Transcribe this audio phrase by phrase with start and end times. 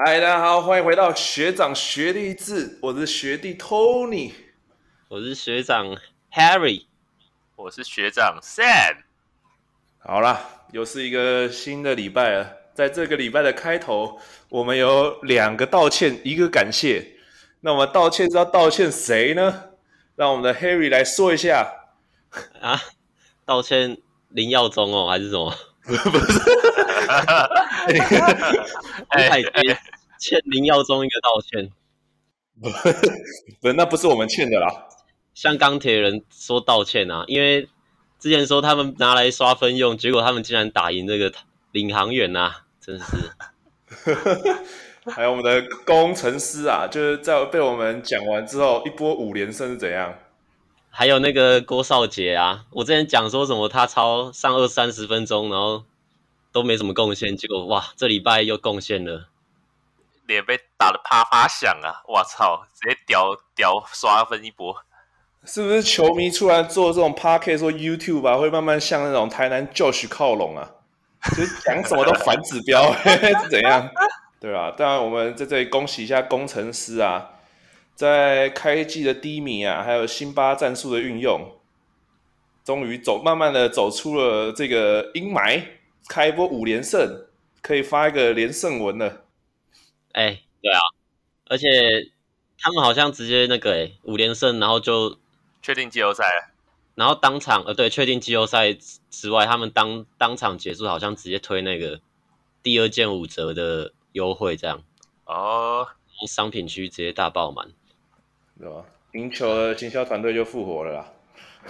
[0.00, 4.30] 嗨，大家好，欢迎回到学长学弟制，我是学弟 Tony，
[5.08, 5.88] 我是学长
[6.32, 6.84] Harry，
[7.56, 8.98] 我是学长 Sam。
[9.98, 10.40] 好啦，
[10.70, 17.16] 又是一个新的礼拜了，在这个礼拜的开头，我们有两个道歉，一个感谢。
[17.62, 19.64] 那我们道歉是要道歉谁呢？
[20.14, 21.72] 让我们的 Harry 来说一下
[22.60, 22.80] 啊，
[23.44, 25.52] 道歉林耀宗哦，还是什么？
[25.82, 26.38] 不是，
[29.08, 29.42] 哎，
[30.18, 31.70] 欠林耀宗一个道歉，
[33.60, 34.68] 不是，那不是我们欠的啦。
[35.34, 37.68] 向钢铁人说道歉啊，因为
[38.18, 41.32] 之前说他们拿来刷分用，结果他们竟然打赢这个
[41.70, 43.04] 领航员呐、啊，真是。
[45.10, 50.14] 还有我们的工程师啊，就是在被我们讲完之后，一波五连胜是怎样？
[50.90, 55.84] 还有那个郭少杰啊，我之前讲说什么他超上二三十分钟，然后
[56.58, 59.28] 都没什么贡献，结果哇，这礼拜又贡献了，
[60.26, 62.02] 脸被打得啪啪响啊！
[62.08, 64.76] 我操，直接屌屌刷分一波，
[65.44, 70.68] 是不是球迷突然做这种 Podcast 或 YouTube 啊，会慢慢向那种台南 Josh 靠拢啊？
[71.36, 72.92] 就是讲什么都反指标，
[73.42, 73.88] 是怎样？
[74.40, 77.30] 对啊，当然我们在这里恭喜一下工程师啊。
[77.94, 81.50] 在开季的低迷啊，还有辛巴战术的运用，
[82.64, 85.64] 终于走，慢慢的走出了这个阴霾，
[86.08, 87.26] 开一波五连胜，
[87.60, 89.24] 可以发一个连胜文了。
[90.12, 90.80] 哎，对啊，
[91.46, 92.10] 而且
[92.58, 95.18] 他们好像直接那个哎五连胜，然后就
[95.62, 96.54] 确定季后赛了。
[96.94, 98.72] 然后当场呃对，确定季后赛
[99.10, 102.00] 之外，他们当当场结束，好像直接推那个
[102.62, 104.82] 第二件五折的优惠，这样
[105.26, 105.86] 哦，
[106.26, 107.68] 商品区直接大爆满。
[108.58, 108.84] 对吧？
[109.12, 111.12] 赢球的经销团队就复活了啦！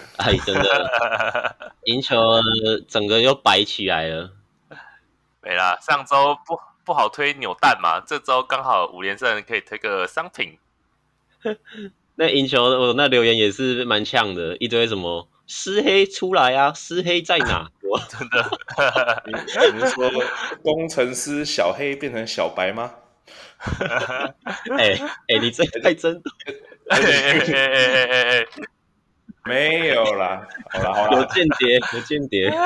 [0.18, 2.16] 哎，真的，赢球
[2.88, 4.32] 整个又摆起来了。
[5.42, 10.58] 没啦，上周不不好推扭蛋嘛，这周刚好五连胜可以推个商品。
[12.16, 17.70] 那赢球，我那留言也是蛮呛的，一堆什么施黑出来啊，施黑在哪？
[17.82, 19.22] 我 真的，
[19.72, 20.10] 你是说
[20.62, 22.92] 工程师小黑变成小白吗？
[24.76, 24.98] 哎
[25.28, 26.20] 哎，你这太真。
[26.90, 28.48] 嘿嘿嘿嘿嘿嘿，
[29.48, 32.50] 没有啦， 好啦好啦，有间谍 有间谍，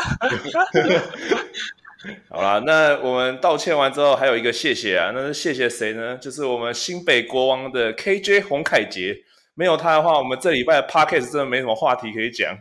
[2.29, 6.17] 好啦，那我们道歉完之后，还有一个谢谢啊，那是谢谢谁呢？
[6.19, 9.23] 就是我们新北国王的 KJ 洪凯杰，
[9.55, 12.53] 没有他的话，我们这礼拜的 Podcast 真的没什么话题可以讲。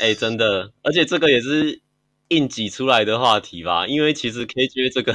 [0.00, 1.80] 哎、欸，真的，而且这个也是
[2.28, 3.86] 硬挤出来的话题吧？
[3.86, 5.14] 因为其实 KJ 这个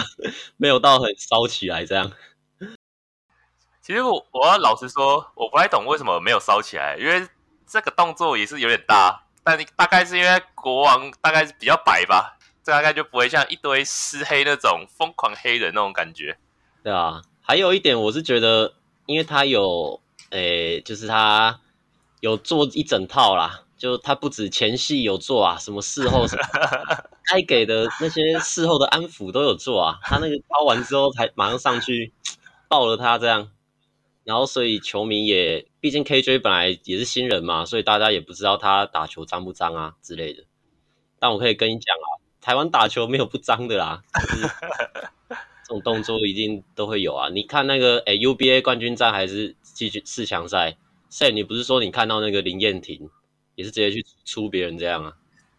[0.56, 2.12] 没有到很烧起来这样。
[3.81, 7.25] 其实我我要老实说，我不太懂为什么没有烧起来，因为
[7.68, 16.38] 这个动作也是有点大，但大概是因为国王大概是比较白吧，这大概就不会像一堆湿黑那种疯狂黑人那种感觉。
[16.82, 18.74] 对啊，还有一点我是觉得，
[19.06, 21.60] 因为他有诶，就是他
[22.22, 26.44] 有做一整套啦，就他不止前戏有做啊，什么事后什么
[27.30, 32.14] 该给的那些事后的安抚都有做啊， 他那个抛完之后才马上上去
[32.70, 33.52] 抱了他这样。
[34.24, 40.44] 然后，所以球迷也，毕竟 KJ 本来也是新人嘛，所以大家也不知道他打球脏不脏啊之类的。
[41.20, 42.08] 但我可以跟你讲啊，
[42.42, 44.48] 台湾打球没有不脏的啦，就是、
[45.30, 47.30] 这种动作一定都会有啊。
[47.30, 50.76] 你看那个，诶 UBA 冠军战还是继续四强赛
[51.12, 53.10] ，Sam，你不是说你看到那个林彦廷
[53.56, 55.14] 也是直接去出别人这样啊？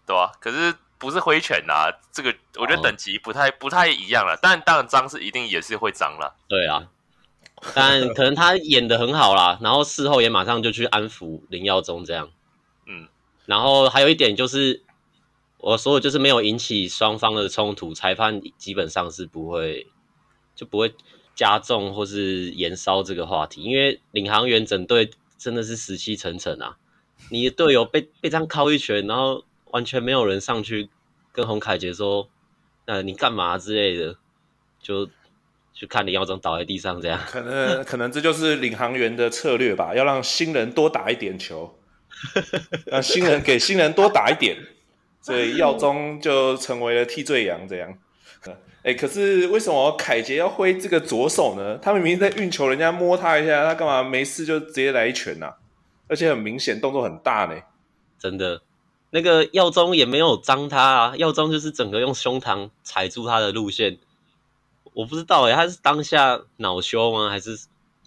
[0.06, 4.38] 对啊，可是不是挥拳啊，这个我觉得等级不太、哦、不太一样了。
[4.42, 6.36] 但当然脏是一定也是会脏了。
[6.48, 6.88] 对啊。
[7.74, 12.30] 但可能他演的很好啦，然后事后也马上就去安抚林耀宗这样，
[12.86, 13.08] 嗯，
[13.46, 14.82] 然后还有一点就是，
[15.58, 19.86] 我说的就是没有引起双方的冲突，裁判基本上是不会
[20.54, 20.94] 就不会
[21.34, 26.76] 加重或是延烧这个话题，因为领航员整队真的是死气沉沉啊，
[27.30, 30.88] 你的队友被被这样敲一拳，然后完全没有人上去
[31.32, 32.28] 跟洪凯杰说，
[32.86, 34.16] 呃，你干嘛之类的，
[34.80, 35.08] 就。
[35.80, 41.78] 就看林耀宗倒在地上这样，可能 可能这就是领航员的策略吧，要让新人多打一点球，
[42.86, 44.56] 让新人给新人多打一点，
[45.22, 47.96] 所以耀宗就成为了替罪羊这样。
[48.82, 51.78] 哎、欸，可是为什么凯杰要挥这个左手呢？
[51.78, 55.54] 他明明在运球，人家摸他一下，他干嘛没事就直接来一拳啊？
[56.08, 57.54] 而且很明显动作很大呢。
[58.18, 58.62] 真的，
[59.10, 63.98] 那个耀宗也没有脏他啊，耀宗就是整个用胸膛踩住他的路线。
[64.94, 67.28] 我不知道哎，他是当下恼羞吗？
[67.30, 67.58] 还是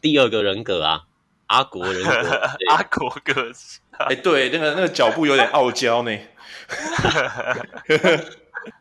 [0.02, 1.04] 第二个人格啊？
[1.48, 2.40] 阿国人格，
[2.72, 3.82] 阿国个性。
[3.92, 6.18] 哎，对，那个那个脚步有点傲娇呢。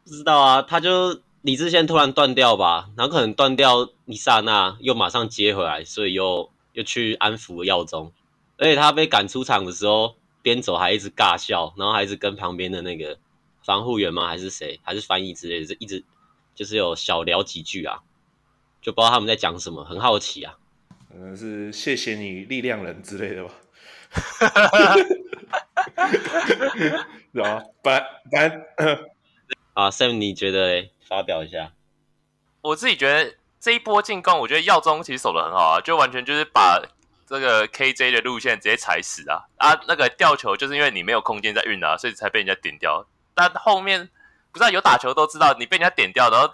[0.04, 8.12] 不知道啊，他就理智线突然断掉吧，然后可能断掉一刹那，又马上接回来，所以又又去安抚耀宗。
[8.56, 13.18] 而且他被赶出场的时候，边走还一直尬笑，然后还一直跟旁边的那个
[13.64, 14.28] 防护员吗？
[14.28, 14.78] 还是谁？
[14.82, 16.04] 还是翻译之类的，就一直
[16.60, 18.00] 就是有小聊几句啊，
[18.82, 20.58] 就不知道他们在讲什么，很好奇啊。
[21.08, 23.50] 可能是谢谢你力量人之类的吧。
[27.32, 28.66] 对啊，本本
[29.72, 30.92] 啊，Sam，你觉得嘞？
[31.08, 31.72] 发表一下。
[32.60, 36.78] 我自己觉得这一波进攻，我觉得耀宗其实守的很好啊，就完全就是把
[37.26, 39.80] 这个 KJ 的路线直接踩死啊啊！
[39.88, 43.06] 那个吊球就是因为你没有空间在运啊，所以才被人家顶掉。
[43.34, 44.10] 但后面
[44.52, 46.52] 不知道有打球都知道，你被人家点掉，然后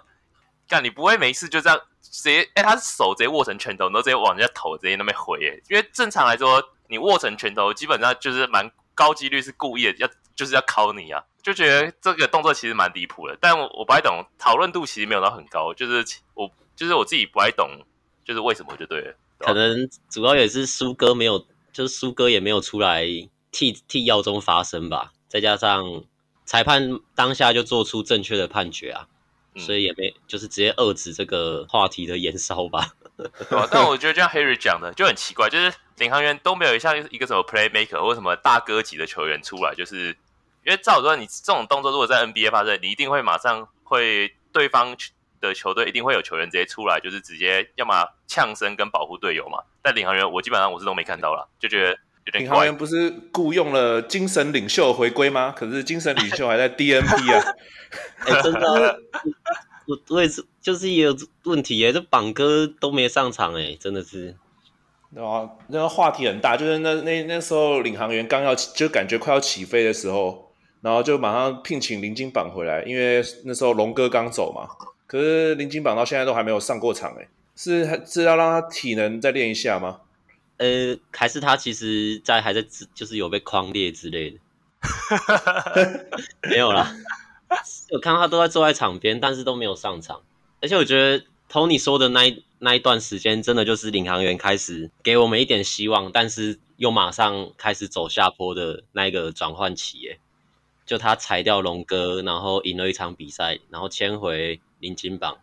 [0.67, 10.09] 干你不会没事就这样直接哎，他是手直接握成拳头，然后直接往人家头直接那边回哎，因为正常来说你握成拳头，基本上就是蛮高几率是故意的要。
[10.37, 16.05] 就是要考你啊，就觉得这个动作其实蛮离谱的，但我我不太懂，讨论度其实没有到很高，就是
[16.35, 17.67] 我就是我自己不太懂，
[18.23, 19.15] 就是为什么就对了。
[19.39, 23.03] 可能主要也是苏哥没有，就是苏哥也没有出来
[23.49, 26.03] 替替耀宗发声吧，再加上
[26.47, 29.05] 裁判当下就做出正确的判决啊，
[29.53, 32.95] 嗯、所以也没就是直接遏制这个话题的延烧吧。
[33.15, 40.17] 对啊， 但我觉得就像 Harry 讲的就很奇怪，就是领航员都没有像一个什么 Playmaker 或什么大哥级的球员出来，就是。
[40.65, 44.93] 因为照说，你这种动作如果在 NBA 发生，你一定会马上会对方
[45.39, 49.63] 的球队一定会有球员直接出来，就是直接要么呛声跟保护队友嘛。
[49.81, 52.39] 但领航员我基本上我是都没看到了，就觉得有点怪。
[52.43, 55.53] 领航员不是雇佣了精神领袖回归吗？
[55.57, 57.55] 可是精神领袖还在 DNP 啊！
[58.27, 58.99] 哎、欸，真的，
[59.87, 64.35] 我我也是，就是也有问题耶，这榜哥都没上场哎，真的是。
[65.15, 70.45] 对啊，那个话题很大，就是那那那时候领航员刚要就感觉快要起飞的时候。
[70.79, 74.67] 然后就马上聘请林金榜回来，因为那时候龙哥刚走嘛。
[75.07, 80.01] 可是林金榜到现在都还没有上过场，哎，是是要让他体能再练一下吗？
[80.57, 84.39] 呃，还是他其实在还在就是有被框裂之类的？
[86.49, 86.95] 没有啦，
[87.91, 90.21] 我看到他都在坐在场边，但是都没有上场。
[90.61, 100.19] 而且我觉得 Tony 说的那一那一段时间，真的就是领航员开始给我们一点希望，但是又马上开始走下坡的那一个转换期，哎。
[100.85, 105.37] 就他裁掉龙哥，然后赢了一场比赛，然后签回林金榜，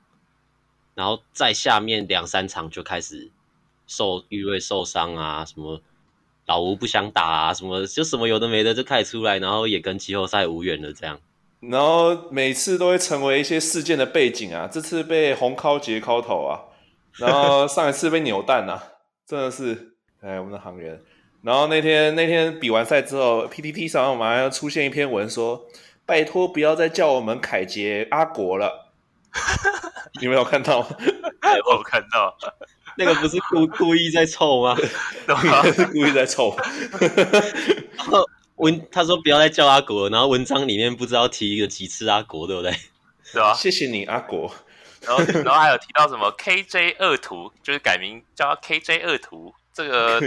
[0.95, 3.31] 然后在下面两三场就开始
[3.87, 5.81] 受玉瑞受伤啊，什么
[6.47, 11.19] 老吴不想打啊，什么就什么有的没的就开始出来，然后也跟季后赛无缘了这样。
[11.61, 16.61] 然后每次都会成为一些事件的背景啊，这次被红尻截尻头啊，
[17.15, 18.83] 然后上一次被扭蛋啊，
[19.27, 21.01] 真的是哎，我们的航员。
[21.43, 25.67] 然后那天那天比完赛之后，PPT 上马上要出现一篇文说
[26.07, 28.91] ：“拜托不要再叫我们凯杰阿国了。
[30.23, 30.89] ”你没有看到吗？
[31.67, 32.35] 我有看到，
[32.97, 34.77] 那个不是故故意在凑吗？
[35.27, 36.57] 对，是故意在凑。
[37.97, 38.25] 然后
[38.57, 42.73] 文他说不要再叫阿国了，然后文章里面不知道提一个几次阿国，对不对？
[43.25, 43.55] 是吧？
[43.55, 44.53] 谢谢你阿国。
[45.01, 50.21] 然后然后还有提到什么 KJ 二图，就是改名叫 KJ 二图，这个。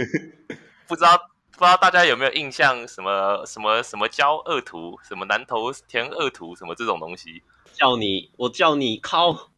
[0.86, 1.18] 不知道
[1.52, 2.86] 不知道大家有没有印象？
[2.86, 7.42] 什么什么什么教二图，什么南投填二图，什么这种东西？
[7.74, 9.50] 叫你我叫你靠！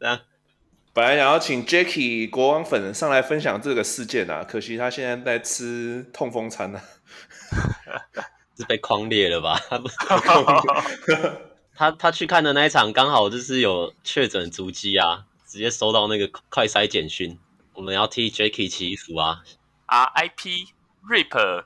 [0.93, 8.01] 本来想要请 Jacky 国王粉上来分享这个事件啊，可惜他现在在吃痛风餐呢、啊，
[8.57, 9.59] 是被框裂了吧？
[11.75, 17.37] 他他去看的那一场，刚好就是有确诊足迹啊，直接收到那个快筛简讯。
[17.73, 19.41] 我们要替 Jacky 祈福啊
[19.87, 20.67] ！RIP。
[21.09, 21.63] Rip，R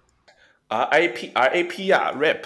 [0.69, 2.43] I P R A P 啊，Rip，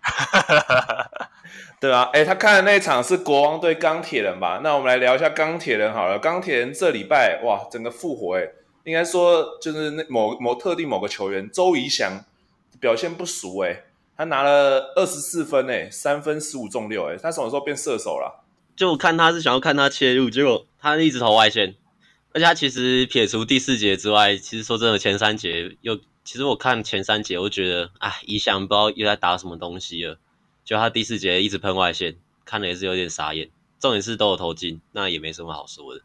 [1.80, 4.60] 对啊，哎，他看的那一场是国王对钢铁人吧？
[4.62, 6.18] 那我们来聊一下钢铁人好了。
[6.18, 8.48] 钢铁人这礼拜哇，整个复活哎，
[8.84, 12.24] 应该说就是那某某特定某个球员周仪翔
[12.80, 13.84] 表现不俗哎，
[14.16, 18.44] 他拿了二十四分哎，三分十五中六哎，他什么时候变射手了？
[18.74, 21.74] 就看他是想要看他切入，结果他一直投外线，
[22.32, 25.98] 而且他其实撇除第四节之外，其实说真的前三节又。
[26.26, 30.16] 其实我看前三节，我觉得啊，仪翔不知道又在打什么东西了。
[30.64, 33.50] 就他第四节一直喷外线，看了也是有点傻眼。
[33.78, 36.00] 重点是都有投进，那也没什么好说的。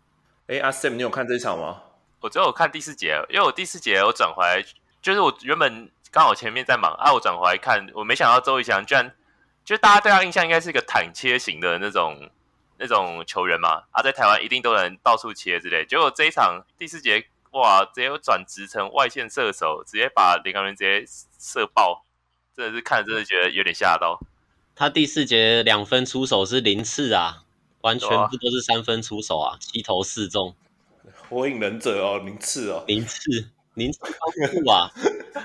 [0.48, 1.82] 哎，阿 Sam，你有看这一场吗？
[2.20, 4.64] 我只有看第四节，因为我第四节我转回来，
[5.02, 9.16] 就是我原本刚好前面在忙啊，我转回来看，我没想到周仪翔居然，
[9.64, 12.30] 就大家对他印象应该是一个坦切型的那种
[12.78, 15.86] 那种球员嘛，啊，在台湾一定都能到处切之类。
[15.86, 17.26] 结果这一场第四节。
[17.54, 17.84] 哇！
[17.84, 21.04] 直接转职成外线射手，直接把领航员直接
[21.40, 22.06] 射爆，
[22.56, 24.20] 真的是看，真的觉得有点吓到。
[24.80, 27.44] 他第四节两分出手是零次啊，
[27.82, 30.56] 完全不都是三分出手啊，七投四中。
[31.28, 34.10] 火影忍者哦，零次哦，零次，零次高
[34.48, 34.90] 富啊，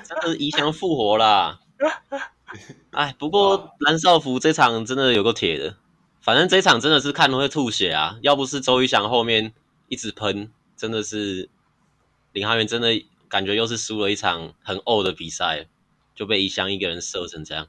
[0.04, 1.58] 真的是怡祥复活啦！
[2.92, 5.78] 哎，不过蓝少福这场真的有个铁的，
[6.20, 8.16] 反正这场真的是看了会吐血啊！
[8.22, 9.52] 要不是周瑜翔后面
[9.88, 11.50] 一直喷，真的是
[12.30, 15.66] 林汉元真的感觉又是输了一场很呕的比赛，
[16.14, 17.66] 就被一翔一个人射成这样。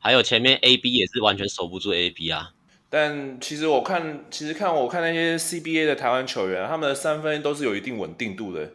[0.00, 2.52] 还有前面 AB 也是完全守不住 AB 啊。
[2.88, 8.72] 但其实我看，其实看我看那些 CBA 的台湾球员，他们的三分都是有一定稳定度的，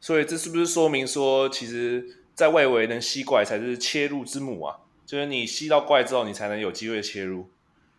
[0.00, 4.78] 所以这是不是说明说，其实，在外围能吸怪才是切入之母啊？
[5.06, 7.50] 就是你吸到怪之后，你才能有机会切入。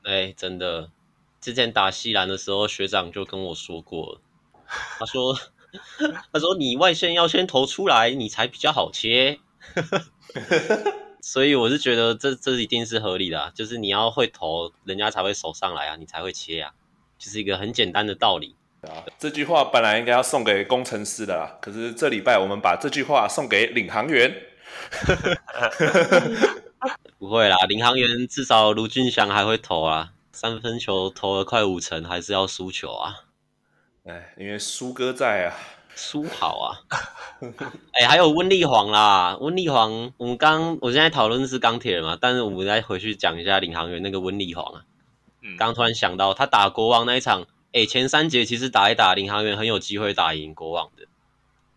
[0.03, 0.89] 哎，真的，
[1.39, 4.21] 之前打西兰的时候，学长就跟我说过了，
[4.99, 5.33] 他说，
[6.33, 9.39] 他说你外线要先投出来，你才比较好切。
[11.25, 16.73] 所以我是觉得这这一定是合理的啊，就是你要会投，人家才会守上来啊，你才会切啊，
[17.17, 18.57] 就是一个很简单的道理。
[18.81, 24.35] 啊，这句话本来应该要送给工程师的啦，可是这礼拜我们把这句话送给领航员。
[27.17, 33.23] 不会啦，领航员至少卢俊祥还会投啊，三分球投了快五成，还是要输球啊。
[34.03, 35.55] 哎，因为苏哥在啊。
[35.95, 36.79] 输好啊！
[37.91, 44.85] 哎、欸，还有温丽煌啦，温丽煌，我们刚我现在讨论的是钢铁人嘛，但是我们再回去讲一下领航员那个温丽煌啊。
[45.57, 47.41] 刚突然想到，他打国王那一场，
[47.73, 51.05] 哎、欸，前三节其实打一打，领航员很有机会打赢国王的，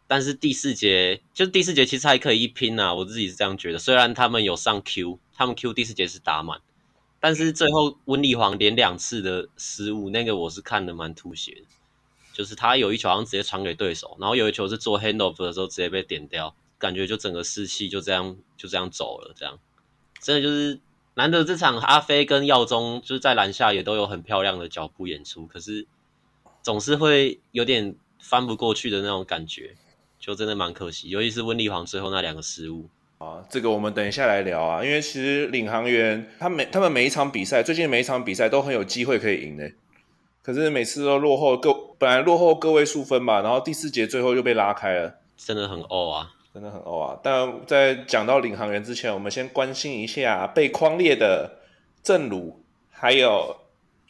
[0.07, 3.79] 但是第四节就第四节其实还可以一拼啊，我自己是这样觉得。
[3.79, 6.61] 虽然他们有上 Q，他们 Q 第四节是打满，
[7.19, 11.63] 但是最后温丽煌连两次的失误，那个我是看得蛮吐血的。
[12.37, 19.59] 就是他有一球好像直接传给对手，然后有一球是做 handoff 的时候直接被点掉，感觉就整个士气就这样就这样走了，这样
[20.21, 20.79] 真的就是
[21.15, 25.87] 难得这场阿飞跟耀宗就是在篮下也都有很漂亮的脚步演出，可是
[26.63, 29.75] 总是会有点翻不过去的那种感觉，
[30.21, 39.73] 就真的蛮可惜，尤其是温丽煌最后那两个失误啊，这个我们等一下来聊啊，因为其实领航员他每他们每一场比赛，最近每一场比赛都很有机会可以赢的。
[40.47, 47.19] 可是每次都落后个，本来落后个位数分嘛，然后第四节最后又被拉开了，真的很哦啊，真的很哦啊！
[47.21, 51.51] 但在讲到领航员之前，我们先关心一下被框列的
[52.01, 52.63] 正如，
[52.93, 53.57] 还有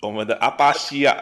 [0.02, 1.16] 我们的阿巴西啊，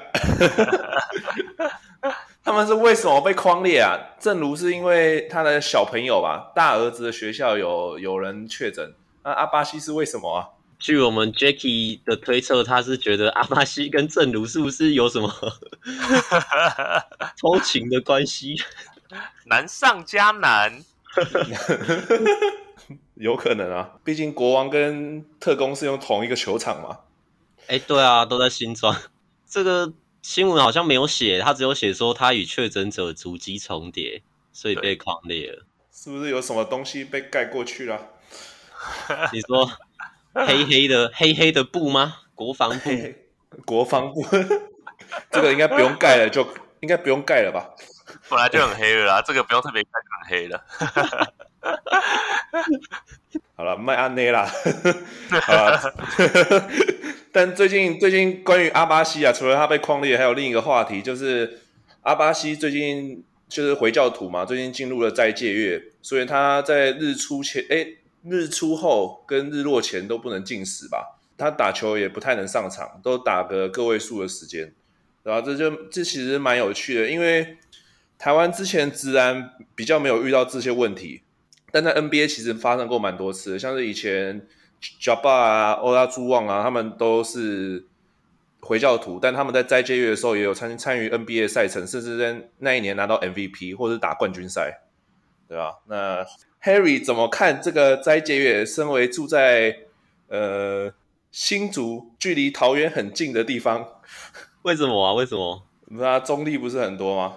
[2.42, 3.97] 他们是为什么被框列啊？
[4.18, 8.92] 正如是因为他的小朋友吧，大儿子的学校有有人确诊，
[9.23, 10.49] 那阿巴西是为什么啊？
[10.85, 15.35] 据我们 Jacky 的推测，他是觉得阿巴西跟正如是不是有什么
[17.41, 18.55] 偷情的关系？
[19.47, 20.85] 难上加难，
[23.17, 23.93] 有可能啊。
[24.05, 26.99] 毕竟国王跟特工是用同一个球场嘛。
[27.69, 28.95] 哎，对啊，都在新庄。
[29.49, 34.23] 这个新闻好像没有写，他只有写说他与确诊者足迹重叠，
[34.53, 35.64] 所以被狂列了。
[35.91, 38.11] 是不是有什么东西被盖过去了？
[39.33, 39.71] 你说？
[40.35, 42.17] 黑黑的黑黑的布吗？
[42.35, 42.91] 国防部，
[43.64, 44.26] 国防部，
[45.31, 46.45] 这个应该不用盖了，就
[46.81, 47.71] 应该不用盖了吧？
[48.29, 49.91] 本来就很黑了啦，这个不用特别盖，
[50.23, 50.64] 很黑了。
[53.57, 54.45] 好了，卖安内啦。
[55.31, 55.81] 好了，
[57.31, 61.61] 但最近最近关于阿巴西啊，除了他被框列，还有另一个话题，就是
[62.03, 67.99] 阿巴西最近就是回教徒嘛，最近进入了斋戒月，所以他在日出前，哎、欸。
[68.28, 71.19] 日出后跟日落前都不能进食吧？
[71.37, 74.73] 他打球也不太能上场，都打个个位数的时间，
[75.25, 77.59] 然后这就这其实蛮有趣的，因为
[78.16, 81.23] 台湾之前自然比较没有遇到这些问题，
[81.73, 84.47] 但在 NBA 其实发生过蛮多次，像是以前
[85.00, 87.85] j a b a 啊、欧拉朱旺啊，他们都是
[88.61, 94.83] 回教徒，但他们在斋戒月的时候也有参参与 NBA 赛程，甚至在那一年拿到 MVP 或者是打冠军赛，
[95.49, 95.81] 对吧？
[95.88, 96.25] 那
[96.64, 98.64] Harry 怎么看这个斋戒月？
[98.64, 99.80] 身为住在
[100.28, 100.90] 呃
[101.30, 103.87] 新竹，距离桃园很近的地方，
[104.62, 105.12] 为什么啊？
[105.12, 105.62] 为什么？
[105.88, 107.35] 那中立不是很多吗？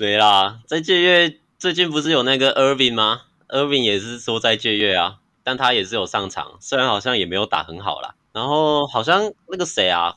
[0.00, 8.16] 没啦，斋戒月最近不是有那个 Irving 吗？Irving 也是说斋戒月啊，但他也是有上场，虽然好像也没有打很好啦。
[8.32, 10.16] 然后好像那个谁啊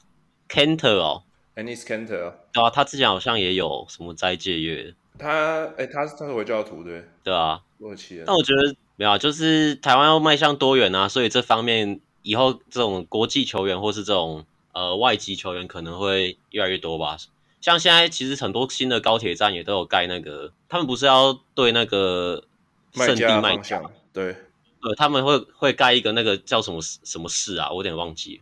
[0.50, 1.22] ，Canter 哦
[1.56, 4.96] ，Enes Kanter，对啊，他之前好像也有什么斋戒月。
[5.18, 8.22] 他哎、欸，他是他是回教徒对对啊，洛奇。
[8.26, 17.18] 但我觉得没有，就是台湾要迈向多元啊，所以这方面以后这种国际球员或是这种呃外籍球员可能会越来越多吧。
[17.60, 22.44] 像现在其实很多新的高铁站也都有盖那个，他们不是要对那个
[22.94, 23.82] 圣地卖家
[24.14, 24.36] 对，
[24.82, 28.42] 呃，他们会会盖一个那个叫什么什么市啊，我有点忘记，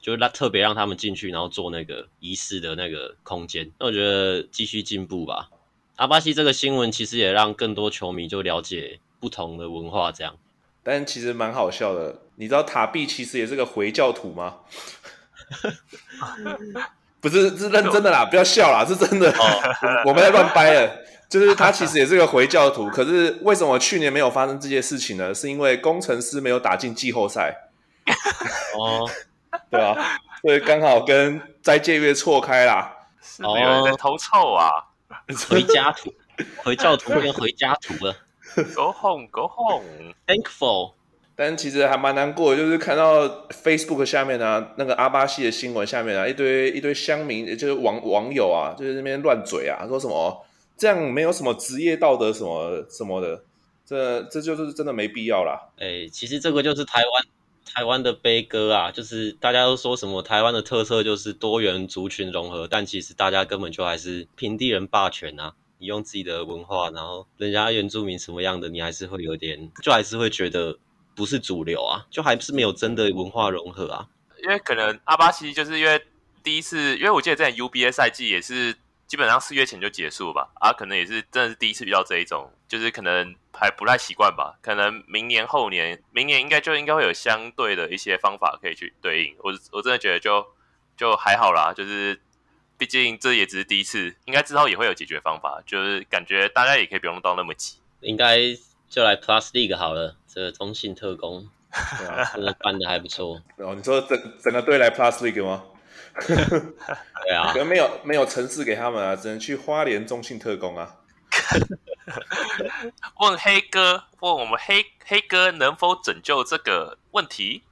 [0.00, 3.70] 就让特别让他们进去，然后做那个仪式的那个空间。
[3.78, 5.48] 那我觉得继续进步吧。
[5.98, 10.36] 阿巴西这个新闻其实也让更多球迷就了解不同的文化，这样。
[10.84, 14.58] 但其实蛮好笑的，你知道塔碧其实也是个回教徒吗？
[17.20, 19.28] 不是，是认真的啦，不要笑啦，是真的。
[19.32, 19.42] 哦、
[20.06, 20.88] 我们在乱掰了，
[21.28, 25.34] 就是他其实也是个回教徒，可是为什么去年没有发生这些事情呢？
[25.34, 27.70] 是因为工程师没有打进季后赛。
[28.78, 29.10] 哦，
[29.68, 32.94] 对啊，所以刚好跟斋戒月错开啦。
[33.40, 34.70] 哦，有人在偷臭啊！
[35.48, 36.12] 回家图，
[36.62, 38.16] 回教徒变回家图了。
[38.74, 40.14] Go home, go home.
[40.26, 40.94] Thankful.
[41.36, 50.44] 但其实还蛮难过的，就是看到 Facebook 下面啊，那个阿巴西的新闻下面啊，一堆一堆乡民，就是网网友啊，就是那边乱嘴啊，说什么
[50.76, 53.44] 这样没有什么职业道德什么什么的，
[53.86, 55.68] 这这就是真的没必要啦。
[55.78, 57.24] 哎、欸，其实这个就是台湾
[57.74, 65.54] 台湾的悲歌啊，就是大家都说什么台湾的特色就是多元族群融合，但其实大家根本就还是平地人霸权啊。
[65.80, 70.76] 你用自己的文化，然后人家原住民什么样的，你还是会有点，就还是会觉得
[71.14, 74.08] 不是主流啊，就还是没有真的文化融合啊。
[74.42, 76.02] 因为可能阿巴西就是因为
[76.42, 78.74] 第一次，因为我记得在 UBA 赛季也是
[79.06, 84.58] 基本上四月前就结束吧，啊，可能也是真的是第一次遇到这一种，就是可能还不太习惯吧。
[84.62, 89.34] 可能明年后年，明年应该就应该会有相对的一些方法可以去对应。
[89.38, 90.46] 我我真的觉得就
[90.96, 92.20] 就还好啦，就是。
[92.80, 95.60] 毕竟这也只是第一次，应该之后也会有解决方法。
[95.66, 98.38] 就是感觉大家也可以不用到那么急，应该
[98.88, 100.14] 就来 Plus League 好了。
[100.28, 101.50] 这个中信特工，
[101.98, 103.42] 对啊，真的办的还不错。
[103.56, 105.64] 哦，你说整整个队来 Plus League 吗？
[106.24, 110.98] 对啊，可能没有没有城市给他们啊，只能去花莲中信特工啊。
[113.20, 117.62] 问黑哥，问我们黑黑哥能否拯救这个问题？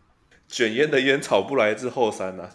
[0.48, 2.50] 卷烟的烟草不来自后山啊。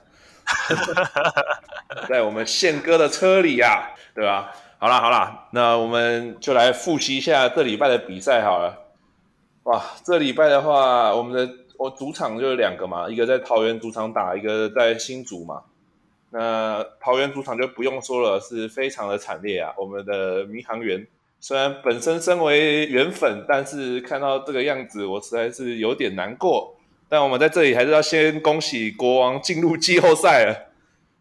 [2.10, 4.52] 在我们宪哥的车里呀、啊，对吧？
[4.80, 8.94] 好啦好啦，那我们就来复习一下这礼拜的比赛好了。
[9.64, 15.62] 哇，这礼拜的话，我们的我主场就有两个嘛，一个在桃园主场打，一个在新竹嘛。
[16.32, 19.74] 那桃园主场就不用说了，是非常的惨烈啊。
[19.78, 21.06] 我们的民航员
[21.42, 26.78] 虽然本身身为原粉，但是看到这个样子，我实在是有点难过。
[27.10, 30.72] 但我们在这里还是要先恭喜国王进入季后赛了，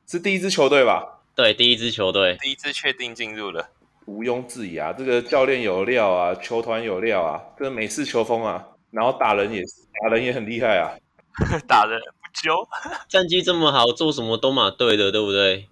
[0.06, 1.20] 是第一支球队吧？
[1.34, 3.70] 对，第一支球队，第一支确定进入了，
[4.04, 4.92] 毋庸置疑啊！
[4.92, 10.92] 这个教练有料啊，球团有料啊，这个美式球风啊，然后打人也是，打人也很厉害啊，
[11.66, 12.54] 打人不揪，
[13.08, 15.66] 战绩这么好，做什么都马对的，对不对？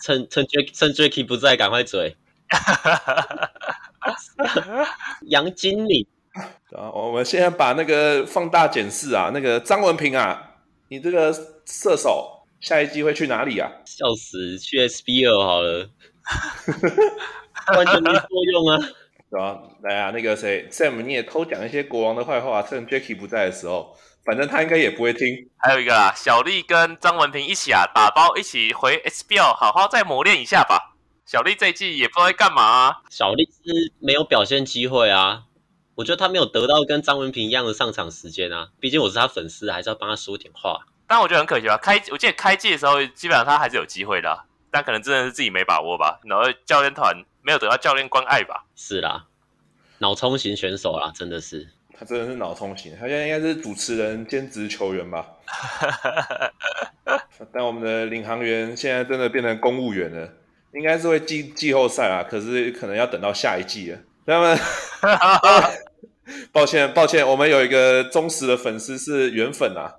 [0.00, 2.16] 趁趁 Jack 趁 Jacky 不在，赶快嘴，
[5.28, 6.06] 杨经理。
[6.76, 10.56] 啊，我们现在把那个放大检视啊，那个张文平啊，
[10.88, 11.32] 你这个
[11.64, 13.70] 射手下一季会去哪里啊？
[13.84, 15.88] 笑死，去 SBL 好了，
[17.76, 18.78] 完全没作用啊。
[19.30, 25.28] 对啊，来啊，那个谁，Sam，你也偷讲一些国王的坏话，趁 Jacky 不在的时候，反正他应该也不会听。
[25.58, 30.93] 还有一个啊，小丽跟张文平一起啊，打包一起回 SBL，好好再磨练一下吧。
[31.26, 33.02] 小丽这一季也不知道在干嘛啊。
[33.08, 35.44] 小丽是没有表现机会啊。
[35.94, 40.86] 我觉得他没有得到跟张文平一样的上场时间啊，毕竟我是他粉丝，还是要帮他说点话。
[41.06, 46.20] 但我觉得很可惜吧，开我记得开季的时候，基本上他还是有机会的，啊，但可能真的是自己没把握吧。
[46.24, 48.66] 然后教练团没有得到教练关爱吧。
[48.74, 49.26] 是啦，
[49.98, 51.68] 脑冲型选手啦，真的是。
[51.96, 55.24] 他真的是脑冲型，他现在应该是主持人兼职球员吧。
[57.52, 60.28] 但我们的领航员现在真的变成公务员了，
[60.74, 63.98] 应该是会季季后赛啊，可是可能要等到下一季了。
[64.26, 64.58] 那么，
[66.52, 69.94] 抱歉，抱歉，我们有一个忠实的粉丝是原粉啊。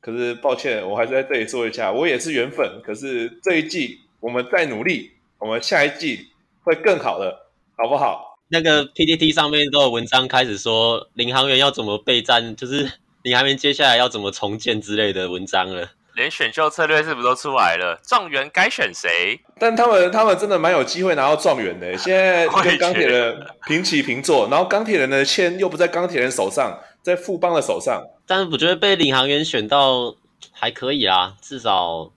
[0.00, 2.80] 可是，抱歉，我还是在这里说一下，我也是原粉。
[2.84, 6.28] 可是这一季我们再努力，我们下一季
[6.62, 7.36] 会更好的，
[7.76, 8.38] 好不好？
[8.48, 12.88] 那个 PTT 上面都有文章开始说领航员要怎么备战，就是
[13.22, 15.90] 领航员接下来要怎么重建之类的文章了。
[16.16, 18.00] 连选秀策略是不是都出来了？
[18.02, 19.38] 状元该选谁？
[19.60, 21.96] 但他们他们真的蛮有机会拿到状元的。
[21.98, 28.02] 现在跟钢铁人平起平坐，然后钢铁人的签又不在钢铁人手上，在富邦的手上。
[28.26, 30.16] 但是我觉得被领航员选到
[30.50, 32.10] 还可以啊，至少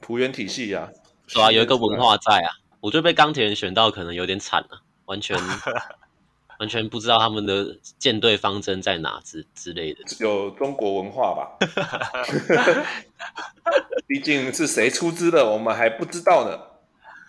[0.00, 0.90] 浦原体系啊，
[1.32, 2.52] 对啊，有一个文化在啊。
[2.80, 5.36] 我觉得被钢铁人选到可能有点惨了，完全。
[6.58, 11.56] 完全不知道他们的舰队方针在哪之之类的，有中国文化吧？
[14.06, 16.58] 毕竟是谁出资的，我们还不知道呢。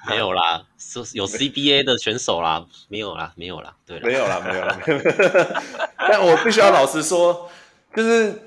[0.07, 4.79] 没有啦，是有 CBA 的选手啦，没有啦，没有啦，对，没有啦，没有啦。
[5.97, 7.49] 但我必须要老实说，
[7.93, 8.41] 就是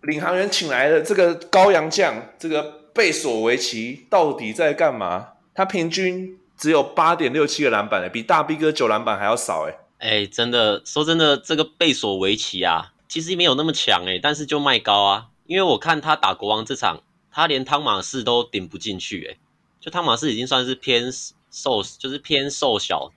[0.00, 5.28] 领航员请来的这个高洋将，这个贝索维奇到底在干嘛？
[5.54, 9.83] 他平均只有八点六七个篮板，比大 B 哥九篮板还要少哎。
[10.04, 15.30] 哎，真的说真的，这个贝索维奇啊，其实没有那么强哎，但是就卖高啊。
[15.46, 19.38] 因为我看他打国王这场，他连汤马士都顶不进去哎，
[19.80, 21.10] 就汤马士已经算是偏
[21.50, 23.12] 瘦，就是偏瘦小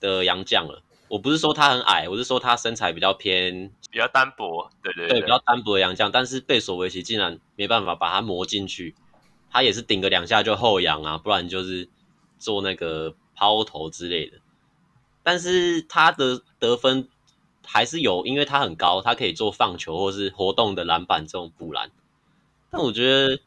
[0.00, 0.82] 的洋将了。
[1.08, 6.10] 我不是说他很矮，我是说他身材比较偏比较单薄，对对对，对比较单薄的洋将。
[6.10, 8.94] 但是贝索维奇竟然没办法把他磨进去，
[9.50, 11.90] 他也是顶个两下就后仰啊，不然就是
[12.38, 14.38] 做那个抛投之类的。
[15.24, 17.08] 但是他的得分
[17.66, 21.90] 还是有，因为他很高，他可以做放球或是活动的篮板这种补篮。
[22.70, 23.40] 但我觉得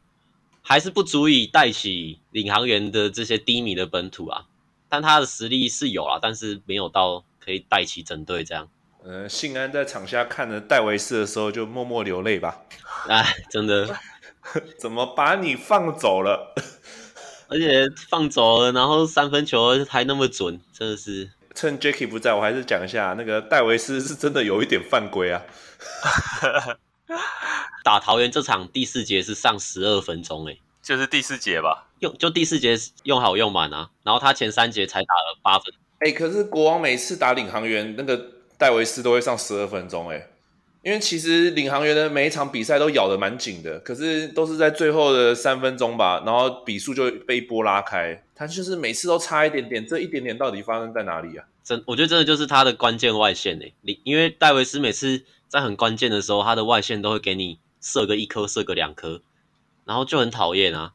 [0.60, 4.44] 还是不足以带起领航员的这些低迷的本土啊。
[4.90, 7.24] 但他的实力是有啊，但是没有到。
[7.40, 8.68] 可以带起整队这样。
[9.02, 12.60] 呃，信安在场下看着戴维斯的时候就默默流泪吧。
[13.08, 13.96] 哎，真的，
[14.78, 16.54] 怎么把你放走了？
[17.48, 21.30] 而且放走了，然后三分球还那么准，真的是。
[21.58, 25.42] 趁 Jacky 不在，我还是讲一下，那个戴维斯是真的有一点犯规啊。
[27.82, 31.88] 打桃园这场第四节是上十二分钟，哎，就是第四节吧？
[31.98, 35.74] 用就第四节用好用满啊，然后他前三节才打了八分。
[35.98, 38.24] 哎、欸，可是国王每次打领航员，那个
[38.56, 40.28] 戴维斯都会上十二分钟，哎，
[40.84, 51.44] 因为其实领航员的每一场比赛都咬得蛮紧的，可是都是在最后的三分钟吧，然后比数就被一波拉开，他就是每次都差一点点，这一点点到底发生在哪里啊？
[51.64, 59.20] 真，我觉得真的就是他的关键外线哎，你因为戴维斯每次在很关键的时候，他的外线都会给你射个一颗，射个两颗，
[59.84, 60.92] 然后就很讨厌啊，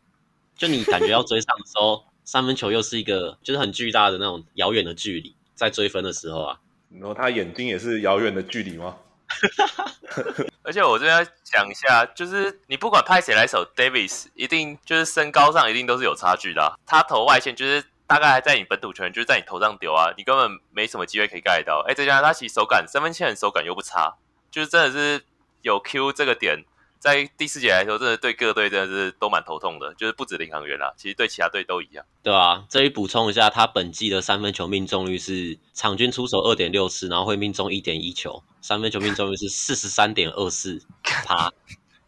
[0.56, 2.06] 就你感觉要追上的时候。
[2.25, 8.95] 三分球又是一个就是很巨大的那种遥远的距离，在追分的时候啊，然后他眼睛也是遥远的距离吗？
[10.63, 16.80] 而且我这边讲一下，就是你不管派谁来守 Davis，一定就是身高上一定都是有差距的。
[16.86, 21.84] 他投外线就是大概还在你本土球员，就是在你头上丢啊，你根本没什么机会可以盖到。
[21.88, 24.15] 哎，再加上他其实手感三分线手感又不差，
[24.49, 25.23] 就是真的是
[25.62, 26.63] 有 Q 这个点。
[26.97, 32.06] 在第四节来说，真的对各队真的是都蛮头痛的，就是不止领航员啦，其实对其他队都一样。
[32.23, 41.52] 对啊，这里补充一下，他本季的三分球命中率是场均出手二点六次，然后会命中一点一球，三分球命中率是四十三点二四趴，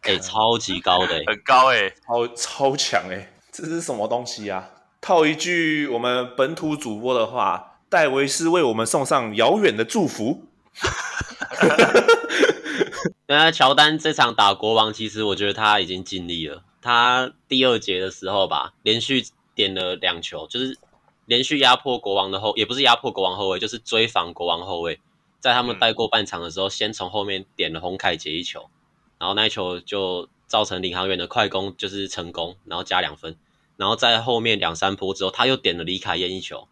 [0.00, 4.70] 哎、欸，超级高的、欸，很高哎、欸，超超强哎、欸，这是什么东西啊？
[5.02, 10.46] 套一句我们本土主播的话，戴维斯为我们送上遥远的祝福。
[13.28, 16.62] 那乔丹这场打国王，其实我觉得他已经尽力了。
[16.80, 20.78] 他第二节的时候吧，连续点了两球，就是
[21.26, 24.98] 连续压迫国王的后，也不是压迫国王后卫，就是追防国王后卫。
[25.46, 28.68] 在他们带过半场的时候，先从后面点了洪凯杰一球，
[29.16, 33.36] 然后那一球就造成领航员的快攻就是成功，然后加两分。
[33.76, 36.66] 然后在后面两三波之后，他又点了李凯燕一球，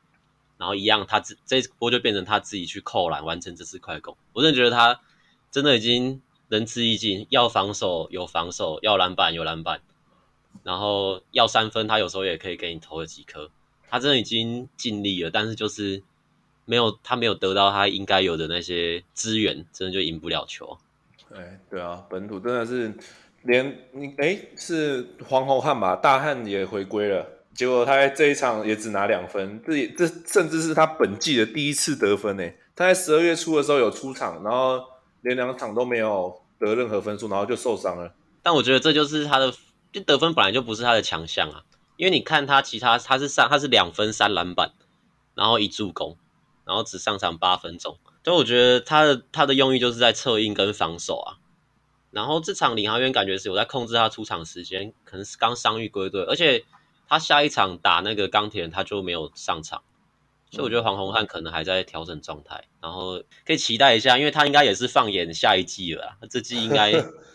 [0.58, 4.16] 然后一样，他这这波就变成他自己去扣篮完成这次快攻。
[4.32, 5.00] 我真的觉得他
[5.52, 6.20] 真的已经。
[6.50, 9.80] 仁至义尽，要防守有防守，要篮板有篮板，
[10.62, 13.50] 然后要三分，他有时候也可以给你投了几颗。
[13.88, 16.02] 他真的已经尽力了，但是就是
[16.64, 20.76] 没有他没有得到他应该有的那些资源，真的就赢不了球。
[21.34, 22.92] 哎，对啊，本土真的是
[23.42, 32.44] 连你哎是黄宏汉吧，大汉也回归了，结果他在这一场也只拿两分，这也这甚至是他本季的第一次得分呢。
[32.74, 34.82] 他在十二月初的时候有出场，然后。
[35.24, 38.12] 连两场都没有得任何分数，然后就受伤了。
[38.42, 39.50] 但我觉得这就是他的，
[39.90, 41.64] 就得分本来就不是他的强项啊。
[41.96, 44.72] 因为你看他其他，他是上他是两分三篮板，
[45.34, 46.18] 然后一助攻，
[46.64, 47.98] 然后只上场八分钟。
[48.24, 51.36] 所以我觉得他的他的用意就是在策应跟防守啊。
[52.10, 56.64] 然后这场领航员感觉是有在控制他出场时间，可能是刚伤愈归队，而且
[57.08, 59.82] 他下一场打那个钢铁人他就没有上场。
[60.50, 66.92] 所以我觉得黄宏汉可能还在调整状态，然后可以期待一下，因为他应该也是放眼下一季了，这季应该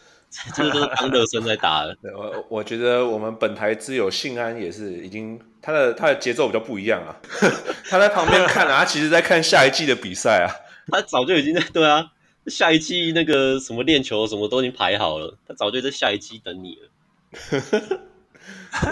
[0.56, 1.96] 这 个都是当热身在打的。
[2.16, 7.16] 我我觉得我们本台之友信安也是已经他的他的节奏比较不一样啊，
[7.90, 10.48] 他在旁边看啊，他其实在看下一季的比赛啊，
[10.92, 12.12] 他早就已经在对啊，
[12.48, 16.90] 下一季那个什么练球什么都已经排好了，他早就在下一季等你了。
[17.32, 17.60] 是